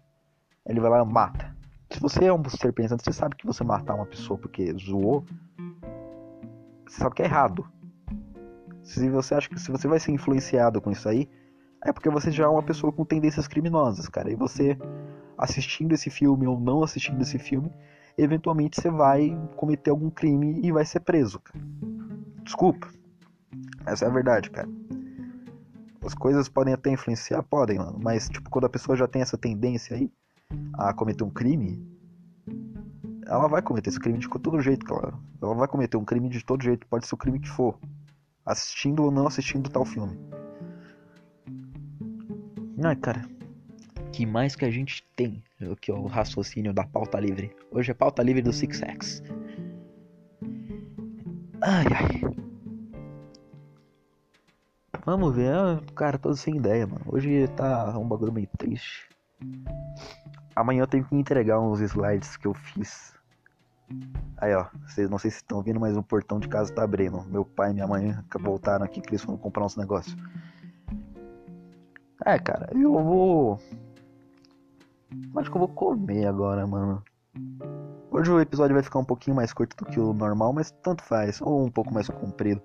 ele 0.64 0.80
vai 0.80 0.90
lá 0.90 1.02
e 1.02 1.04
mata. 1.04 1.56
Se 1.90 2.00
você 2.00 2.26
é 2.26 2.32
um 2.32 2.42
ser 2.48 2.72
pensante, 2.72 3.02
você 3.02 3.12
sabe 3.12 3.34
que 3.34 3.46
você 3.46 3.64
matar 3.64 3.94
uma 3.94 4.06
pessoa 4.06 4.38
porque 4.38 4.72
zoou, 4.74 5.24
você 6.86 7.00
sabe 7.00 7.14
que 7.16 7.22
é 7.22 7.26
errado. 7.26 7.66
Se 8.82 9.08
você 9.10 9.34
acha 9.34 9.48
que 9.48 9.58
se 9.58 9.70
você 9.70 9.88
vai 9.88 9.98
ser 9.98 10.12
influenciado 10.12 10.80
com 10.80 10.90
isso 10.90 11.08
aí, 11.08 11.28
é 11.84 11.92
porque 11.92 12.08
você 12.08 12.30
já 12.30 12.44
é 12.44 12.48
uma 12.48 12.62
pessoa 12.62 12.92
com 12.92 13.04
tendências 13.04 13.46
criminosas, 13.46 14.08
cara. 14.08 14.30
E 14.30 14.34
você, 14.34 14.78
assistindo 15.36 15.92
esse 15.92 16.08
filme 16.08 16.46
ou 16.46 16.58
não 16.58 16.82
assistindo 16.82 17.20
esse 17.20 17.38
filme, 17.38 17.70
eventualmente 18.18 18.80
você 18.80 18.90
vai 18.90 19.30
cometer 19.56 19.90
algum 19.90 20.10
crime 20.10 20.60
e 20.62 20.72
vai 20.72 20.84
ser 20.84 21.00
preso, 21.00 21.38
cara. 21.38 21.64
Desculpa. 22.42 22.88
Essa 23.86 24.04
é 24.04 24.08
a 24.08 24.10
verdade, 24.10 24.50
cara. 24.50 24.68
As 26.04 26.14
coisas 26.14 26.48
podem 26.48 26.74
até 26.74 26.90
influenciar, 26.90 27.42
podem, 27.42 27.78
mano. 27.78 27.98
Mas, 28.02 28.28
tipo, 28.28 28.50
quando 28.50 28.64
a 28.64 28.68
pessoa 28.68 28.96
já 28.96 29.06
tem 29.06 29.22
essa 29.22 29.38
tendência 29.38 29.96
aí 29.96 30.10
a 30.74 30.92
cometer 30.92 31.22
um 31.22 31.30
crime, 31.30 31.86
ela 33.26 33.46
vai 33.46 33.62
cometer 33.62 33.90
esse 33.90 34.00
crime 34.00 34.18
de 34.18 34.28
todo 34.28 34.60
jeito, 34.60 34.84
cara. 34.86 35.14
Ela 35.40 35.54
vai 35.54 35.68
cometer 35.68 35.96
um 35.96 36.04
crime 36.04 36.28
de 36.28 36.44
todo 36.44 36.62
jeito, 36.62 36.86
pode 36.86 37.06
ser 37.06 37.14
o 37.14 37.18
crime 37.18 37.38
que 37.38 37.48
for. 37.48 37.78
Assistindo 38.44 39.04
ou 39.04 39.10
não 39.10 39.26
assistindo 39.26 39.70
tal 39.70 39.84
filme. 39.84 40.18
Ai, 42.82 42.96
cara. 42.96 43.37
Que 44.18 44.26
mais 44.26 44.56
que 44.56 44.64
a 44.64 44.70
gente 44.72 45.06
tem? 45.14 45.44
Que 45.80 45.92
é 45.92 45.94
o 45.94 46.06
raciocínio 46.06 46.74
da 46.74 46.82
pauta 46.82 47.20
livre. 47.20 47.54
Hoje 47.70 47.92
é 47.92 47.94
pauta 47.94 48.20
livre 48.20 48.42
do 48.42 48.52
Six 48.52 48.82
X. 48.82 49.22
Ai, 51.62 51.84
ai. 51.94 52.20
Vamos 55.06 55.36
ver. 55.36 55.54
Cara, 55.94 56.18
tô 56.18 56.34
sem 56.34 56.56
ideia, 56.56 56.84
mano. 56.84 57.04
Hoje 57.06 57.46
tá 57.54 57.96
um 57.96 58.08
bagulho 58.08 58.32
meio 58.32 58.48
triste. 58.58 59.08
Amanhã 60.56 60.82
eu 60.82 60.88
tenho 60.88 61.04
que 61.04 61.14
entregar 61.14 61.60
uns 61.60 61.78
slides 61.78 62.36
que 62.36 62.48
eu 62.48 62.54
fiz. 62.54 63.14
Aí, 64.38 64.52
ó. 64.52 64.66
Vocês 64.84 65.08
não 65.08 65.18
sei 65.18 65.30
se 65.30 65.36
estão 65.36 65.62
vendo, 65.62 65.78
mas 65.78 65.96
o 65.96 66.02
portão 66.02 66.40
de 66.40 66.48
casa 66.48 66.74
tá 66.74 66.82
abrindo. 66.82 67.22
Meu 67.26 67.44
pai 67.44 67.70
e 67.70 67.74
minha 67.74 67.86
mãe 67.86 68.18
voltaram 68.40 68.84
aqui 68.84 69.00
que 69.00 69.10
eles 69.10 69.22
foram 69.22 69.38
comprar 69.38 69.64
uns 69.64 69.76
negócios. 69.76 70.16
É, 72.26 72.36
cara, 72.36 72.68
eu 72.74 72.92
vou. 72.92 73.60
Acho 75.36 75.50
que 75.50 75.56
eu 75.56 75.60
vou 75.60 75.68
comer 75.68 76.26
agora, 76.26 76.66
mano. 76.66 77.02
Hoje 78.10 78.30
o 78.30 78.40
episódio 78.40 78.74
vai 78.74 78.82
ficar 78.82 78.98
um 78.98 79.04
pouquinho 79.04 79.36
mais 79.36 79.52
curto 79.52 79.76
do 79.76 79.90
que 79.90 80.00
o 80.00 80.12
normal, 80.12 80.52
mas 80.52 80.70
tanto 80.82 81.02
faz. 81.02 81.40
Ou 81.40 81.66
um 81.66 81.70
pouco 81.70 81.92
mais 81.92 82.08
comprido. 82.08 82.60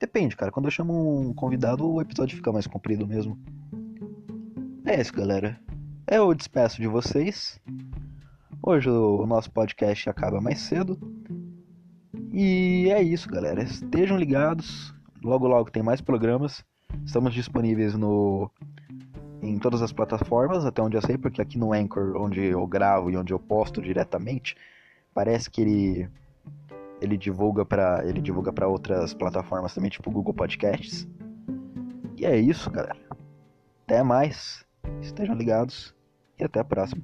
Depende, 0.00 0.36
cara. 0.36 0.50
Quando 0.50 0.66
eu 0.66 0.70
chamo 0.70 1.20
um 1.20 1.34
convidado, 1.34 1.88
o 1.88 2.00
episódio 2.00 2.36
fica 2.36 2.52
mais 2.52 2.66
comprido 2.66 3.06
mesmo. 3.06 3.38
É 4.84 5.00
isso, 5.00 5.12
galera. 5.12 5.58
Eu 6.06 6.34
despeço 6.34 6.80
de 6.80 6.88
vocês. 6.88 7.60
Hoje 8.62 8.88
o 8.88 9.26
nosso 9.26 9.50
podcast 9.50 10.08
acaba 10.08 10.40
mais 10.40 10.60
cedo. 10.60 10.98
E 12.32 12.88
é 12.90 13.02
isso, 13.02 13.28
galera. 13.28 13.62
Estejam 13.62 14.16
ligados. 14.16 14.94
Logo, 15.22 15.46
logo 15.46 15.70
tem 15.70 15.82
mais 15.82 16.00
programas. 16.00 16.64
Estamos 17.04 17.32
disponíveis 17.34 17.94
no 17.94 18.50
em 19.44 19.58
todas 19.58 19.82
as 19.82 19.92
plataformas, 19.92 20.64
até 20.64 20.80
onde 20.80 20.96
eu 20.96 21.02
sei, 21.02 21.18
porque 21.18 21.42
aqui 21.42 21.58
no 21.58 21.72
Anchor, 21.72 22.16
onde 22.16 22.42
eu 22.42 22.66
gravo 22.66 23.10
e 23.10 23.16
onde 23.16 23.32
eu 23.32 23.38
posto 23.38 23.82
diretamente, 23.82 24.56
parece 25.12 25.50
que 25.50 25.60
ele 25.60 26.08
ele 27.00 27.16
divulga 27.18 27.64
para 27.64 28.06
ele 28.06 28.20
divulga 28.20 28.52
para 28.52 28.66
outras 28.66 29.12
plataformas 29.12 29.74
também, 29.74 29.90
tipo 29.90 30.10
Google 30.10 30.32
Podcasts. 30.32 31.06
E 32.16 32.24
é 32.24 32.36
isso, 32.38 32.70
galera. 32.70 32.96
Até 33.84 34.02
mais. 34.02 34.64
Estejam 35.02 35.34
ligados 35.34 35.94
e 36.38 36.44
até 36.44 36.60
a 36.60 36.64
próxima. 36.64 37.02